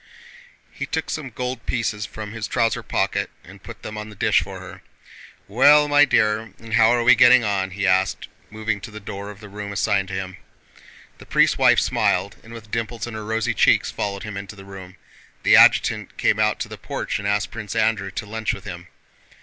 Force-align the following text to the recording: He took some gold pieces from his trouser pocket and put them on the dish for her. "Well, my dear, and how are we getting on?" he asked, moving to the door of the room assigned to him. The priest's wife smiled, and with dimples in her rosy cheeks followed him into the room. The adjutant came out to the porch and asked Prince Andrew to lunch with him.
He 0.71 0.87
took 0.87 1.11
some 1.11 1.29
gold 1.29 1.67
pieces 1.67 2.07
from 2.07 2.31
his 2.31 2.47
trouser 2.47 2.81
pocket 2.81 3.29
and 3.43 3.61
put 3.61 3.83
them 3.83 3.99
on 3.99 4.09
the 4.09 4.15
dish 4.15 4.41
for 4.41 4.59
her. 4.59 4.81
"Well, 5.47 5.87
my 5.87 6.05
dear, 6.05 6.53
and 6.57 6.73
how 6.73 6.89
are 6.89 7.03
we 7.03 7.13
getting 7.13 7.43
on?" 7.43 7.69
he 7.69 7.85
asked, 7.85 8.27
moving 8.49 8.81
to 8.81 8.89
the 8.89 8.99
door 8.99 9.29
of 9.29 9.41
the 9.41 9.47
room 9.47 9.71
assigned 9.71 10.07
to 10.07 10.15
him. 10.15 10.37
The 11.19 11.27
priest's 11.27 11.59
wife 11.59 11.79
smiled, 11.79 12.37
and 12.43 12.51
with 12.51 12.71
dimples 12.71 13.05
in 13.05 13.13
her 13.13 13.23
rosy 13.23 13.53
cheeks 13.53 13.91
followed 13.91 14.23
him 14.23 14.37
into 14.37 14.55
the 14.55 14.65
room. 14.65 14.95
The 15.43 15.55
adjutant 15.55 16.17
came 16.17 16.39
out 16.39 16.57
to 16.61 16.67
the 16.67 16.79
porch 16.79 17.19
and 17.19 17.27
asked 17.27 17.51
Prince 17.51 17.75
Andrew 17.75 18.09
to 18.09 18.25
lunch 18.25 18.55
with 18.55 18.63
him. 18.63 18.87